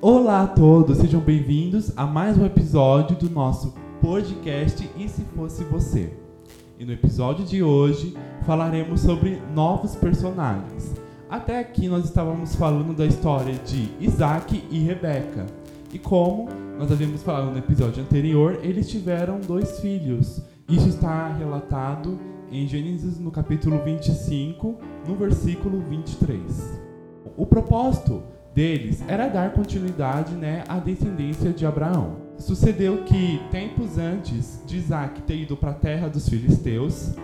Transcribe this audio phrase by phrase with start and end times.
[0.00, 5.64] Olá a todos, sejam bem-vindos a mais um episódio do nosso podcast E se fosse
[5.64, 6.16] você.
[6.78, 8.16] E no episódio de hoje
[8.46, 10.94] falaremos sobre novos personagens.
[11.28, 15.46] Até aqui nós estávamos falando da história de Isaac e Rebeca.
[15.92, 20.40] E como nós havíamos falado no episódio anterior, eles tiveram dois filhos.
[20.68, 22.20] Isso está relatado
[22.52, 24.76] em Gênesis no capítulo 25,
[25.08, 26.80] no versículo 23.
[27.36, 28.22] O propósito
[28.58, 32.16] deles era dar continuidade né, à descendência de Abraão.
[32.38, 37.14] Sucedeu que, tempos antes de Isaac ter ido para a terra dos filisteus,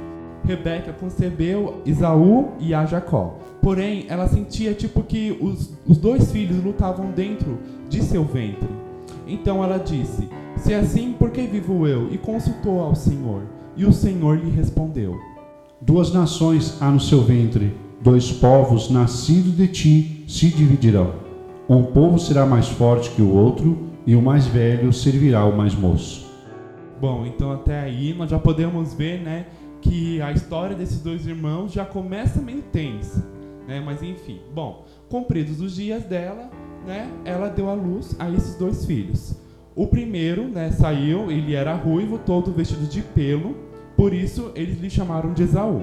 [0.44, 3.36] Rebeca concebeu Isaú e a Jacó.
[3.60, 7.58] Porém, ela sentia tipo que os, os dois filhos lutavam dentro
[7.88, 8.68] de seu ventre.
[9.26, 12.12] Então ela disse: Se é assim, por que vivo eu?
[12.12, 13.42] E consultou ao Senhor.
[13.76, 15.18] E o Senhor lhe respondeu:
[15.80, 21.23] Duas nações há no seu ventre, dois povos nascidos de ti se dividirão.
[21.66, 25.74] Um povo será mais forte que o outro, e o mais velho servirá ao mais
[25.74, 26.30] moço.
[27.00, 29.46] Bom, então até aí nós já podemos ver, né,
[29.80, 33.26] que a história desses dois irmãos já começa meio tensa,
[33.66, 33.82] né?
[33.84, 36.50] Mas enfim, bom, cumpridos os dias dela,
[36.86, 39.34] né, ela deu à luz a esses dois filhos.
[39.74, 43.56] O primeiro, né, saiu, ele era ruivo, todo vestido de pelo,
[43.96, 45.82] por isso eles lhe chamaram de Esaú.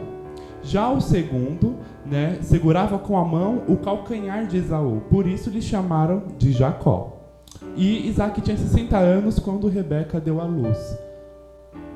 [0.63, 5.61] Já o segundo, né, segurava com a mão o calcanhar de Esaú, por isso lhe
[5.61, 7.17] chamaram de Jacó.
[7.75, 10.97] E Isaac tinha 60 anos quando Rebeca deu à luz.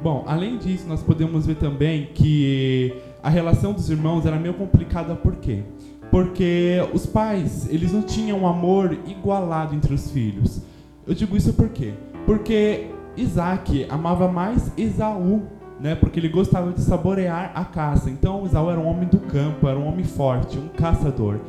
[0.02, 2.94] Bom, além disso, nós podemos ver também que
[3.24, 5.64] a relação dos irmãos era meio complicada, por quê?
[6.12, 10.62] Porque os pais, eles não tinham um amor igualado entre os filhos.
[11.08, 11.94] Eu digo isso por quê?
[12.26, 15.44] Porque Isaac amava mais Esaú,
[15.80, 15.96] né?
[15.96, 18.10] Porque ele gostava de saborear a caça.
[18.10, 21.40] Então Esaú era um homem do campo, era um homem forte, um caçador.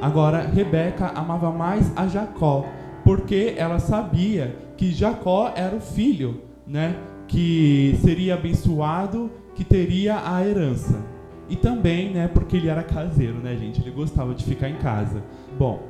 [0.00, 2.66] Agora Rebeca amava mais a Jacó,
[3.04, 6.96] porque ela sabia que Jacó era o filho, né?
[7.26, 11.02] que seria abençoado, que teria a herança.
[11.48, 13.80] E também, né, porque ele era caseiro, né, gente?
[13.80, 15.22] Ele gostava de ficar em casa.
[15.58, 15.82] Bom,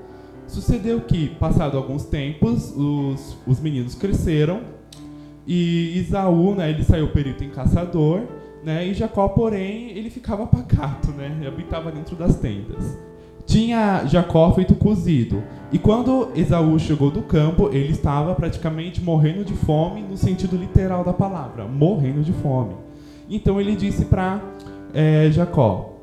[0.46, 4.62] sucedeu que, passado alguns tempos, os, os meninos cresceram
[5.46, 8.22] e Isaú, né, ele saiu perito em caçador,
[8.62, 12.96] né, e Jacó, porém, ele ficava pacato, né, ele habitava dentro das tendas
[13.46, 15.42] tinha Jacó feito cozido.
[15.72, 21.04] E quando Esaú chegou do campo, ele estava praticamente morrendo de fome, no sentido literal
[21.04, 22.74] da palavra, morrendo de fome.
[23.28, 24.40] Então ele disse para
[24.92, 25.98] é, Jacó: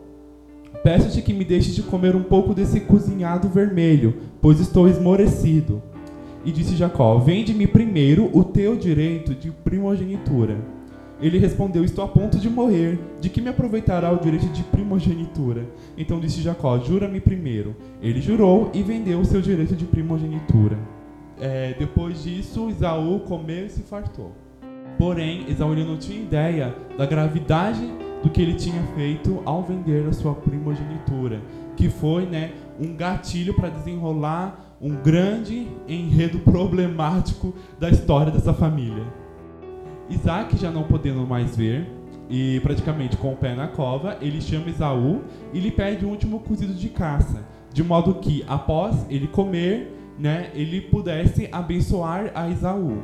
[0.84, 5.82] Peço-te que me deixes de comer um pouco desse cozinhado vermelho, pois estou esmorecido.
[6.44, 10.58] E disse Jacó: Vende-me primeiro o teu direito de primogenitura.
[11.22, 13.00] Ele respondeu: Estou a ponto de morrer.
[13.20, 15.66] De que me aproveitará o direito de primogenitura?
[15.98, 17.76] Então disse Jacó: Jura-me primeiro.
[18.02, 20.78] Ele jurou e vendeu o seu direito de primogenitura.
[21.40, 24.32] É, depois disso, Isaú comeu e se fartou.
[24.98, 27.82] Porém, Esaú não tinha ideia da gravidade
[28.22, 31.42] do que ele tinha feito ao vender a sua primogenitura,
[31.76, 39.06] que foi né, um gatilho para desenrolar um grande enredo problemático da história dessa família.
[40.10, 41.88] Isaac já não podendo mais ver,
[42.28, 45.22] e praticamente com o pé na cova, ele chama Esaú
[45.54, 50.50] e lhe pede o último cozido de caça, de modo que, após ele comer, né,
[50.56, 53.04] ele pudesse abençoar a Esaú,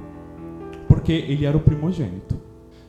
[0.88, 2.40] porque ele era o primogênito.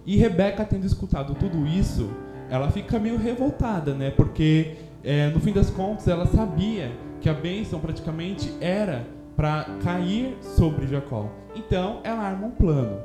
[0.06, 2.08] E Rebeca, tendo escutado tudo isso,
[2.48, 7.34] ela fica meio revoltada, né, porque é, no fim das contas ela sabia que a
[7.34, 9.06] bênção praticamente era
[9.36, 11.30] para cair sobre Jacó.
[11.54, 13.00] Então ela arma um plano.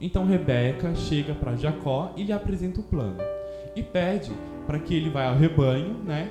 [0.00, 3.18] Então Rebeca chega para Jacó e lhe apresenta o plano
[3.76, 4.32] e pede
[4.66, 6.30] para que ele vá ao rebanho, né?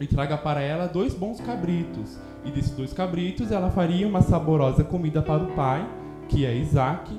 [0.00, 2.18] E traga para ela dois bons cabritos.
[2.44, 5.88] E desses dois cabritos ela faria uma saborosa comida para o pai,
[6.28, 7.18] que é Isaac,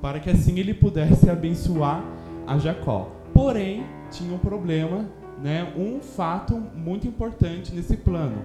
[0.00, 2.02] para que assim ele pudesse abençoar
[2.46, 3.10] a Jacó.
[3.34, 5.04] Porém, tinha um problema,
[5.42, 5.72] né?
[5.76, 8.36] Um fato muito importante nesse plano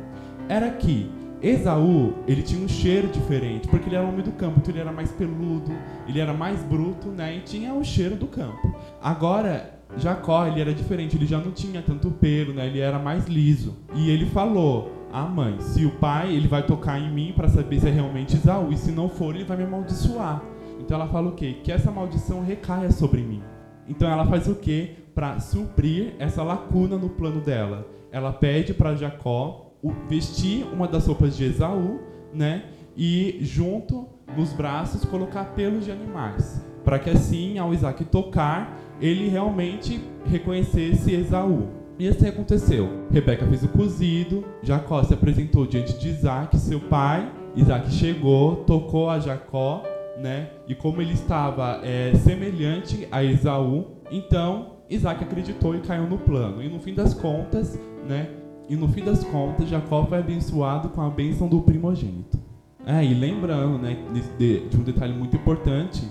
[0.48, 1.10] era que
[1.42, 4.92] Esaú, ele tinha um cheiro diferente, porque ele era homem do campo, então ele era
[4.92, 5.72] mais peludo,
[6.08, 7.38] ele era mais bruto, né?
[7.38, 8.76] E tinha o cheiro do campo.
[9.02, 12.68] Agora, Jacó, ele era diferente, ele já não tinha tanto pelo, né?
[12.68, 13.76] Ele era mais liso.
[13.96, 17.80] E ele falou: "Ah, mãe, se o pai, ele vai tocar em mim para saber
[17.80, 20.44] se é realmente Esaú, e se não for, ele vai me amaldiçoar".
[20.80, 21.58] Então ela fala o quê?
[21.64, 23.42] Que essa maldição recaia sobre mim.
[23.88, 24.96] Então ela faz o quê?
[25.14, 27.88] Para suprir essa lacuna no plano dela.
[28.12, 29.72] Ela pede para Jacó
[30.08, 32.00] vestir uma das roupas de Esaú,
[32.34, 32.66] né?
[32.96, 34.08] E junto
[34.38, 41.14] nos braços colocar pelos de animais, para que assim, ao Isaac tocar, ele realmente reconhecesse
[41.14, 41.68] Esaú.
[41.98, 42.90] E assim aconteceu.
[43.12, 49.10] Rebeca fez o cozido, Jacó se apresentou diante de Isaac, seu pai, Isaac chegou, tocou
[49.10, 49.84] a Jacó,
[50.20, 50.50] né?
[50.68, 56.62] E como ele estava é, semelhante a Esaú, então Isaac acreditou e caiu no plano.
[56.62, 58.30] E no fim das contas, né?
[58.70, 62.40] E no fim das contas, Jacó foi abençoado com a bênção do primogênito.
[62.86, 63.98] É, e lembrando, né,
[64.38, 66.02] de, de um detalhe muito importante,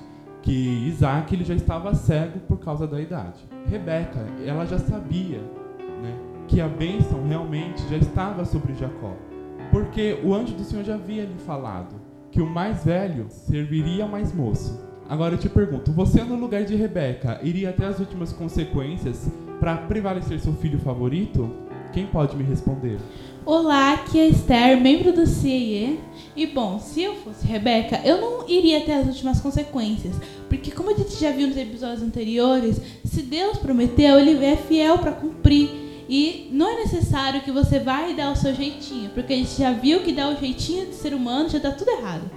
[0.42, 0.52] que
[0.86, 3.40] Isaac ele já estava cego por causa da idade.
[3.66, 5.38] Rebeca, ela já sabia,
[6.02, 6.14] né,
[6.46, 9.14] que a bênção realmente já estava sobre Jacó.
[9.70, 14.08] Porque o anjo do Senhor já havia lhe falado que o mais velho serviria ao
[14.08, 14.80] mais moço.
[15.08, 19.28] Agora eu te pergunto, você no lugar de Rebeca iria até as últimas consequências
[19.58, 21.50] para prevalecer seu filho favorito?
[21.92, 22.98] Quem pode me responder?
[23.44, 25.98] Olá, aqui é Esther, membro do CIE.
[26.36, 30.14] E bom, se eu fosse Rebeca, eu não iria até as últimas consequências.
[30.48, 34.98] Porque, como a gente já viu nos episódios anteriores, se Deus prometeu, ele é fiel
[34.98, 35.89] para cumprir.
[36.10, 39.56] E não é necessário que você vá e dar o seu jeitinho, porque a gente
[39.56, 42.28] já viu que dar o jeitinho de ser humano já dá tudo errado.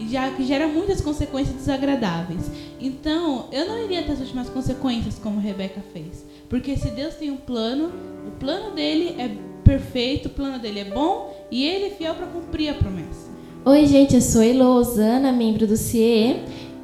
[0.00, 2.50] E já que gera muitas consequências desagradáveis.
[2.80, 6.24] Então, eu não iria até as últimas consequências como Rebeca fez.
[6.48, 7.92] Porque se Deus tem um plano,
[8.26, 9.30] o plano dele é
[9.62, 13.28] perfeito, o plano dele é bom e ele é fiel para cumprir a promessa.
[13.62, 16.36] Oi, gente, eu sou Elosana, membro do CIE.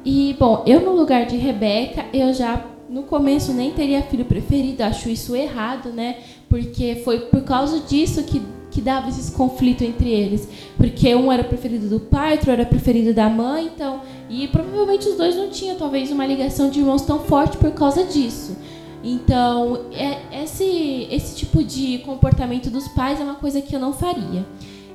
[0.03, 4.83] E, bom, eu no lugar de Rebeca, eu já no começo nem teria filho preferido,
[4.83, 6.17] acho isso errado, né?
[6.49, 10.47] Porque foi por causa disso que, que dava esses conflitos entre eles.
[10.77, 14.01] Porque um era preferido do pai, outro era preferido da mãe, então.
[14.29, 18.03] E provavelmente os dois não tinham, talvez, uma ligação de irmãos tão forte por causa
[18.03, 18.55] disso.
[19.03, 23.93] Então, é, esse, esse tipo de comportamento dos pais é uma coisa que eu não
[23.93, 24.45] faria.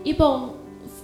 [0.05, 0.55] E bom,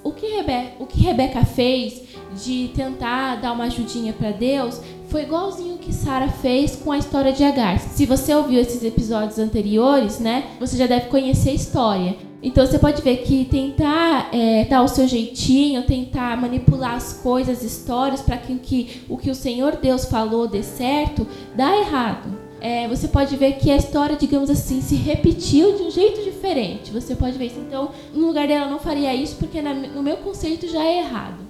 [0.03, 2.03] o que, Rebe o que Rebeca fez
[2.45, 6.99] de tentar dar uma ajudinha para Deus foi igualzinho o que Sara fez com a
[6.99, 7.79] história de Agar.
[7.79, 12.17] Se você ouviu esses episódios anteriores, né, você já deve conhecer a história.
[12.43, 17.63] Então você pode ver que tentar é, dar o seu jeitinho, tentar manipular as coisas,
[17.63, 21.27] histórias, para que, que o que o Senhor Deus falou dê certo,
[21.57, 25.91] dá errado é, você pode ver que a história, digamos assim, se repetiu de um
[25.91, 26.91] jeito diferente.
[26.91, 27.61] Você pode ver isso.
[27.61, 31.46] Então, no lugar dela, não faria isso, porque na, no meu conceito já é errado.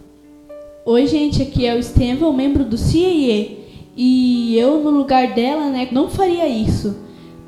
[0.88, 3.58] Oi, gente, aqui é o Estevão, membro do CIE.
[3.96, 6.98] E eu, no lugar dela, né, não faria isso.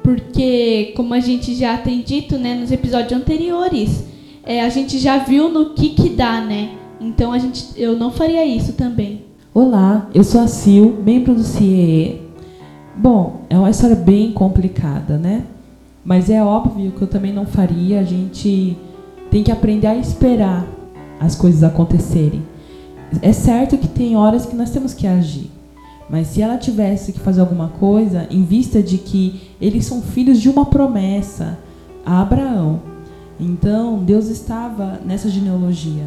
[0.02, 4.02] Porque, como a gente já tem dito né, nos episódios anteriores,
[4.42, 6.70] é, a gente já viu no que que dá, né?
[7.00, 9.22] Então, a gente, eu não faria isso também.
[9.54, 12.20] Olá, eu sou a Sil, membro do CIE
[12.96, 15.44] Bom, é uma história bem complicada, né?
[16.04, 18.00] Mas é óbvio que eu também não faria.
[18.00, 18.76] A gente
[19.30, 20.66] tem que aprender a esperar
[21.20, 22.42] as coisas acontecerem.
[23.22, 25.50] É certo que tem horas que nós temos que agir.
[26.08, 30.40] Mas se ela tivesse que fazer alguma coisa, em vista de que eles são filhos
[30.40, 31.58] de uma promessa
[32.04, 32.80] a Abraão.
[33.38, 36.06] Então, Deus estava nessa genealogia.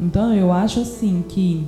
[0.00, 1.66] Então, eu acho assim que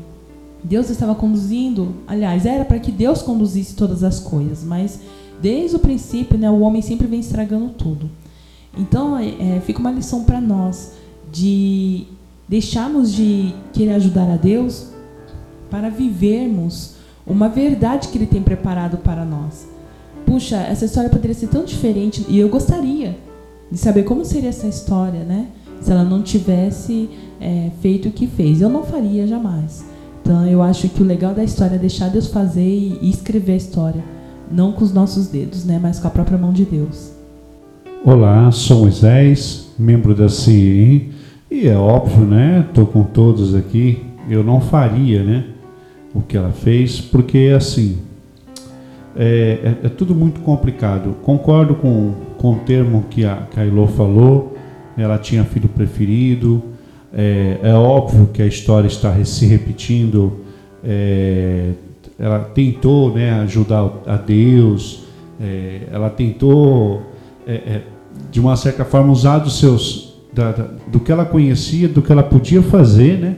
[0.63, 5.01] Deus estava conduzindo, aliás, era para que Deus conduzisse todas as coisas, mas
[5.41, 8.09] desde o princípio, né, o homem sempre vem estragando tudo.
[8.77, 10.93] Então, é, é fica uma lição para nós
[11.33, 12.07] de
[12.49, 14.89] deixarmos de querer ajudar a Deus
[15.71, 16.95] para vivermos
[17.27, 19.67] uma verdade que Ele tem preparado para nós.
[20.25, 23.17] Puxa, essa história poderia ser tão diferente e eu gostaria
[23.71, 25.49] de saber como seria essa história, né?
[25.81, 27.09] Se ela não tivesse
[27.41, 28.61] é, feito o que fez.
[28.61, 29.85] Eu não faria jamais.
[30.23, 33.57] Então eu acho que o legal da história é deixar Deus fazer e escrever a
[33.57, 34.05] história,
[34.51, 37.13] não com os nossos dedos, né, mas com a própria mão de Deus.
[38.05, 41.13] Olá, sou Moisés, membro da CIE,
[41.63, 45.45] e é óbvio, né, estou com todos aqui, eu não faria, né,
[46.15, 47.99] o que ela fez, porque assim,
[49.17, 51.17] é, é, é tudo muito complicado.
[51.23, 54.57] Concordo com, com o termo que a, que a Ilô falou,
[54.97, 56.63] ela tinha filho preferido,
[57.13, 60.41] é, é óbvio que a história está se repetindo.
[60.85, 61.71] É,
[62.19, 65.05] ela tentou né, ajudar a Deus,
[65.41, 67.03] é, ela tentou,
[67.47, 67.81] é,
[68.31, 70.06] de uma certa forma, usar dos seus,
[70.37, 73.37] da, da, do que ela conhecia, do que ela podia fazer, né,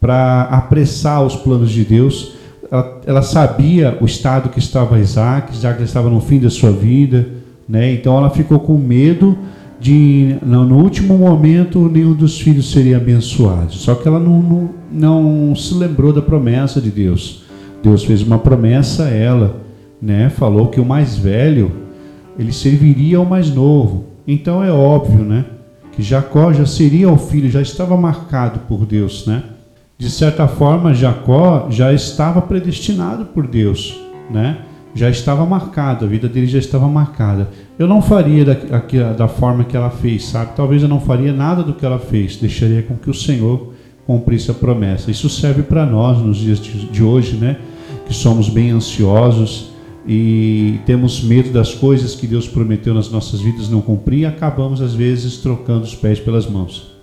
[0.00, 2.32] para apressar os planos de Deus.
[2.72, 7.28] Ela, ela, sabia o estado que estava Isaac, Isaac estava no fim da sua vida,
[7.68, 9.36] né, então ela ficou com medo
[9.78, 13.72] de no, último momento nenhum dos filhos seria abençoado.
[13.74, 17.44] Só que ela não, não, não, se lembrou da promessa de Deus.
[17.82, 19.56] Deus fez uma promessa a ela,
[20.00, 20.28] né?
[20.28, 21.72] Falou que o mais velho
[22.38, 24.04] ele serviria ao mais novo.
[24.26, 25.46] Então é óbvio, né?
[26.02, 29.42] Jacó já seria o filho, já estava marcado por Deus, né?
[29.98, 34.58] De certa forma, Jacó já estava predestinado por Deus, né?
[34.94, 37.48] já estava marcado, a vida dele já estava marcada.
[37.78, 40.52] Eu não faria da, da forma que ela fez, sabe?
[40.56, 43.72] Talvez eu não faria nada do que ela fez, deixaria com que o Senhor
[44.06, 45.10] cumprisse a promessa.
[45.10, 47.56] Isso serve para nós nos dias de hoje, né?
[48.06, 49.69] Que somos bem ansiosos
[50.12, 54.82] e temos medo das coisas que Deus prometeu nas nossas vidas não cumprir e acabamos
[54.82, 57.00] às vezes trocando os pés pelas mãos.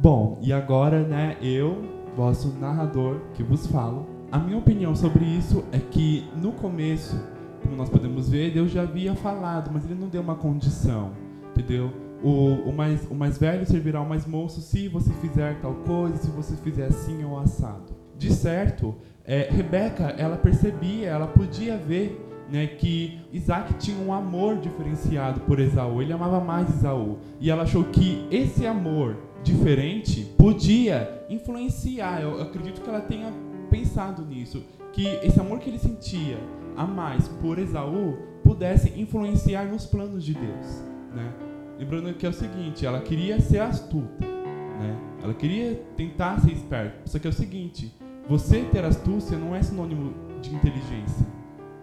[0.00, 1.84] Bom, e agora, né, eu,
[2.16, 7.16] vosso narrador, que vos falo, a minha opinião sobre isso é que no começo,
[7.62, 11.12] como nós podemos ver, Deus já havia falado, mas ele não deu uma condição,
[11.52, 11.92] entendeu?
[12.24, 16.16] O, o, mais, o mais velho servirá ao mais moço se você fizer tal coisa,
[16.16, 17.94] se você fizer assim ou assado.
[18.18, 24.58] De certo, é, Rebeca, ela percebia, ela podia ver né, que Isaac tinha um amor
[24.58, 26.02] diferenciado por Esaú.
[26.02, 27.18] Ele amava mais Esaú.
[27.40, 32.20] E ela achou que esse amor diferente podia influenciar.
[32.20, 33.32] Eu acredito que ela tenha
[33.70, 36.38] pensado nisso, que esse amor que ele sentia
[36.76, 41.32] a mais por Esaú pudesse influenciar nos planos de Deus, né?
[41.78, 45.00] Lembrando que é o seguinte, ela queria ser astuta, né?
[45.22, 47.00] Ela queria tentar ser esperta.
[47.06, 47.94] Só que é o seguinte,
[48.28, 51.31] você ter astúcia não é sinônimo de inteligência.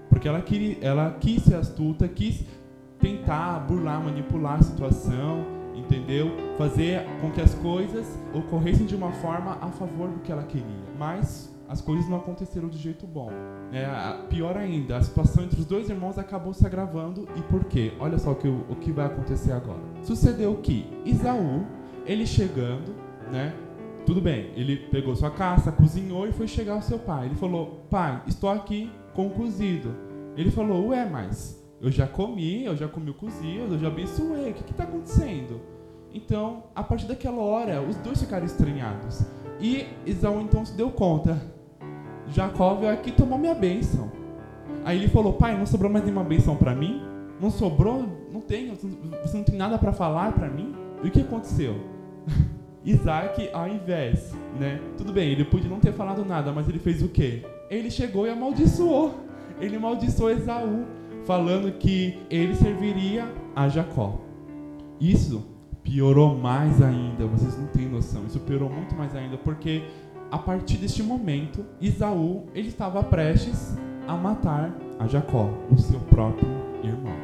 [0.09, 2.43] Porque ela, queria, ela quis ser astuta, quis
[2.99, 6.31] tentar burlar, manipular a situação, entendeu?
[6.57, 10.65] Fazer com que as coisas ocorressem de uma forma a favor do que ela queria.
[10.97, 13.29] Mas as coisas não aconteceram do jeito bom.
[13.71, 13.87] É,
[14.27, 17.27] pior ainda, a situação entre os dois irmãos acabou se agravando.
[17.35, 17.93] E por quê?
[17.99, 19.79] Olha só o que, o que vai acontecer agora.
[20.01, 21.65] Sucedeu que Isaú,
[22.05, 22.95] ele chegando,
[23.31, 23.53] né?
[24.05, 27.27] Tudo bem, ele pegou sua caça, cozinhou e foi chegar ao seu pai.
[27.27, 29.93] Ele falou: Pai, estou aqui com cozido.
[30.37, 34.51] Ele falou: Ué, mas eu já comi, eu já comi o cozido, eu já abençoei,
[34.51, 35.59] o que está acontecendo?
[36.13, 39.25] Então, a partir daquela hora, os dois ficaram estranhados.
[39.59, 41.41] E Isaú então se deu conta:
[42.29, 44.09] Jacó veio aqui tomou minha bênção.
[44.85, 47.01] Aí ele falou: Pai, não sobrou mais nenhuma bênção para mim?
[47.41, 48.07] Não sobrou?
[48.31, 48.73] Não tem?
[48.73, 50.73] Você não tem nada para falar para mim?
[51.03, 51.75] E o que aconteceu?
[52.85, 54.79] Isaac, ao invés, né?
[54.97, 57.43] Tudo bem, ele podia não ter falado nada, mas ele fez o quê?
[57.69, 59.15] Ele chegou e amaldiçoou.
[59.59, 60.85] Ele amaldiçoou Esaú,
[61.25, 64.19] falando que ele serviria a Jacó.
[64.99, 65.45] Isso
[65.83, 68.25] piorou mais ainda, vocês não têm noção.
[68.25, 69.83] Isso piorou muito mais ainda, porque
[70.31, 76.47] a partir deste momento, Isaú ele estava prestes a matar a Jacó, o seu próprio
[76.83, 77.15] irmão.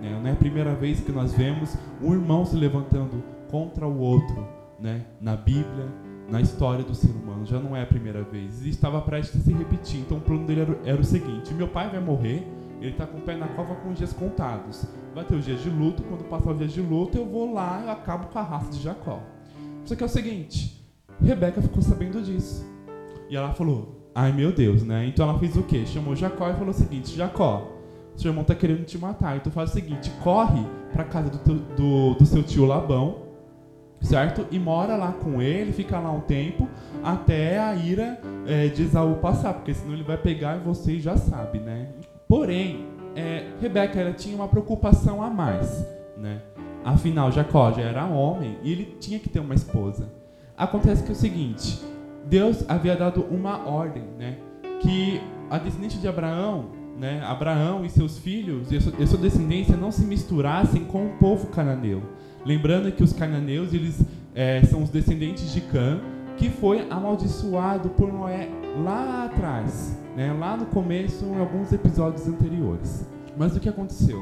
[0.00, 0.18] Né?
[0.20, 4.46] Não é a primeira vez que nós vemos um irmão se levantando contra o outro
[4.80, 5.04] né?
[5.20, 5.86] na Bíblia,
[6.28, 7.44] na história do ser humano.
[7.46, 8.64] Já não é a primeira vez.
[8.64, 10.00] E estava prestes a se repetir.
[10.00, 12.46] Então o plano dele era, era o seguinte: meu pai vai morrer,
[12.80, 14.86] ele está com o pé na cova com os dias contados.
[15.14, 17.82] Vai ter os dias de luto, quando passar os dias de luto, eu vou lá
[17.86, 19.22] e acabo com a raça de Jacó.
[19.84, 20.84] Só que é o seguinte:
[21.22, 22.64] Rebeca ficou sabendo disso.
[23.28, 25.06] E ela falou: Ai meu Deus, né?
[25.06, 25.84] Então ela fez o quê?
[25.86, 27.70] Chamou Jacó e falou o seguinte: Jacó,
[28.16, 29.36] seu irmão está querendo te matar.
[29.36, 33.23] Então faz o seguinte: corre para casa do, teu, do, do seu tio Labão,
[34.04, 34.46] certo?
[34.50, 36.68] E mora lá com ele, fica lá um tempo,
[37.02, 41.16] até a ira é, de Esaú passar, porque senão ele vai pegar e você já
[41.16, 41.88] sabe, né?
[42.28, 46.42] Porém, é, Rebeca ela tinha uma preocupação a mais, né?
[46.84, 50.08] Afinal, Jacó já era homem e ele tinha que ter uma esposa.
[50.56, 51.80] Acontece que é o seguinte,
[52.26, 54.36] Deus havia dado uma ordem, né?
[54.80, 55.20] Que
[55.50, 56.66] a descendente de Abraão,
[56.98, 57.22] né?
[57.24, 62.02] Abraão e seus filhos e sua descendência não se misturassem com o povo cananeu.
[62.44, 64.00] Lembrando que os cananeus eles
[64.34, 66.00] é, são os descendentes de Cã,
[66.36, 68.48] que foi amaldiçoado por Noé
[68.82, 70.32] lá atrás, né?
[70.32, 73.06] lá no começo, em alguns episódios anteriores.
[73.36, 74.20] Mas o que aconteceu?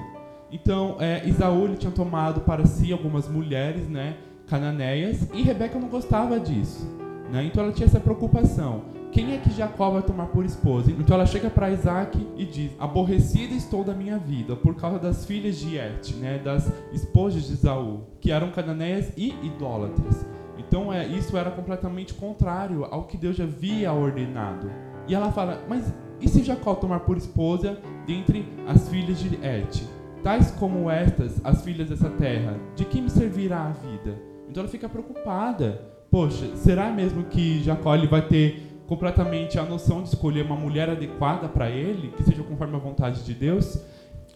[0.50, 5.88] Então, é, Isaú ele tinha tomado para si algumas mulheres né, cananeias e Rebeca não
[5.88, 6.86] gostava disso.
[7.32, 7.44] Né?
[7.44, 8.82] Então ela tinha essa preocupação.
[9.12, 10.90] Quem é que Jacó vai tomar por esposa?
[10.90, 15.26] Então ela chega para Isaac e diz: Aborrecida estou da minha vida por causa das
[15.26, 20.26] filhas de Et, né, das esposas de Isaú, que eram cananeias e idólatras.
[20.56, 24.70] Então é, isso era completamente contrário ao que Deus já havia ordenado.
[25.06, 29.86] E ela fala: Mas e se Jacó tomar por esposa dentre as filhas de Et?
[30.22, 34.16] Tais como estas, as filhas dessa terra, de que me servirá a vida?
[34.48, 35.92] Então ela fica preocupada.
[36.10, 40.90] Poxa, será mesmo que Jacó ele vai ter completamente a noção de escolher uma mulher
[40.90, 43.82] adequada para ele, que seja conforme a vontade de Deus.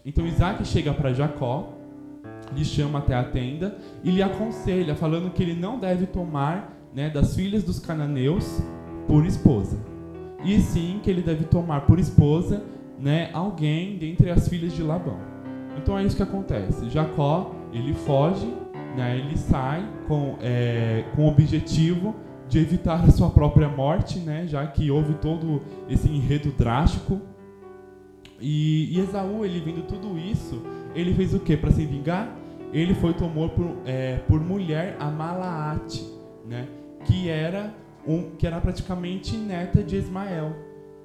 [0.03, 1.73] Então Isaac chega para Jacó,
[2.55, 7.07] lhe chama até a tenda e lhe aconselha, falando que ele não deve tomar né,
[7.07, 8.59] das filhas dos cananeus
[9.07, 9.77] por esposa.
[10.43, 12.63] E sim que ele deve tomar por esposa
[12.99, 15.19] né, alguém dentre as filhas de Labão.
[15.77, 16.89] Então é isso que acontece.
[16.89, 18.51] Jacó ele foge,
[18.95, 22.15] né, ele sai com, é, com o objetivo
[22.47, 24.45] de evitar a sua própria morte, né?
[24.47, 27.21] Já que houve todo esse enredo drástico.
[28.39, 30.61] E, e Esaú, ele vendo tudo isso,
[30.93, 32.35] ele fez o que para se vingar?
[32.71, 36.05] Ele foi tomou por, é, por mulher a Malaate,
[36.45, 36.67] né?
[37.05, 37.73] Que era
[38.05, 40.55] um, que era praticamente neta de Ismael,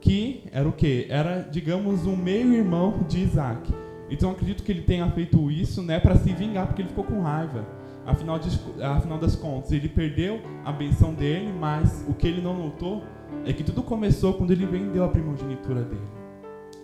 [0.00, 1.06] que era o quê?
[1.08, 3.72] Era, digamos, um meio-irmão de Isaac.
[4.10, 7.22] Então acredito que ele tenha feito isso, né, para se vingar, porque ele ficou com
[7.22, 7.66] raiva.
[8.04, 8.48] Afinal, de,
[8.82, 13.02] afinal das contas, ele perdeu a benção dele, mas o que ele não notou
[13.44, 16.22] é que tudo começou quando ele vendeu a primogenitura dele.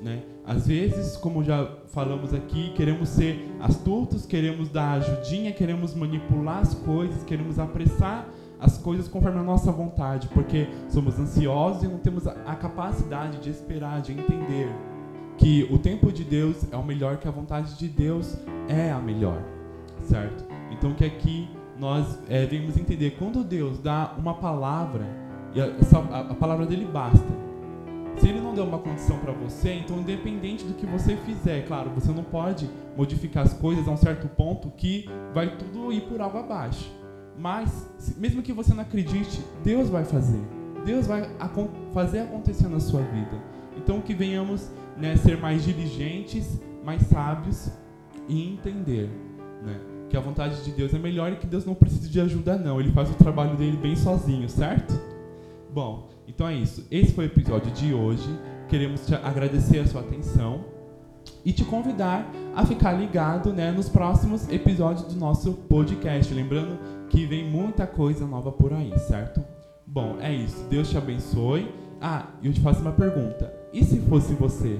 [0.01, 0.23] Né?
[0.47, 6.75] Às vezes, como já falamos aqui, queremos ser astutos, queremos dar ajudinha, queremos manipular as
[6.75, 8.29] coisas, queremos apressar
[8.61, 13.51] as coisas conforme a nossa vontade, porque somos ansiosos e não temos a capacidade de
[13.51, 14.69] esperar, de entender
[15.37, 18.37] que o tempo de Deus é o melhor, que a vontade de Deus
[18.69, 19.43] é a melhor,
[20.03, 20.58] certo?
[20.71, 21.49] Então que aqui
[21.79, 25.07] nós é, vemos entender quando Deus dá uma palavra
[25.55, 25.67] e a,
[26.31, 27.49] a palavra dele basta.
[28.17, 31.91] Se ele não deu uma condição para você, então independente do que você fizer, claro,
[31.91, 36.21] você não pode modificar as coisas a um certo ponto que vai tudo ir por
[36.21, 36.93] água abaixo.
[37.39, 40.41] Mas, mesmo que você não acredite, Deus vai fazer.
[40.85, 41.31] Deus vai
[41.95, 43.41] fazer acontecer na sua vida.
[43.77, 47.71] Então, que venhamos né, ser mais diligentes, mais sábios
[48.29, 49.09] e entender
[49.63, 52.57] né, que a vontade de Deus é melhor e que Deus não precisa de ajuda,
[52.57, 52.81] não.
[52.81, 54.99] Ele faz o trabalho dele bem sozinho, certo?
[55.73, 56.87] Bom, então é isso.
[56.91, 58.29] Esse foi o episódio de hoje.
[58.69, 60.65] Queremos te agradecer a sua atenção
[61.45, 66.33] e te convidar a ficar ligado né, nos próximos episódios do nosso podcast.
[66.33, 69.43] Lembrando que vem muita coisa nova por aí, certo?
[69.87, 70.65] Bom, é isso.
[70.69, 71.73] Deus te abençoe.
[72.01, 73.53] Ah, eu te faço uma pergunta.
[73.73, 74.79] E se fosse você?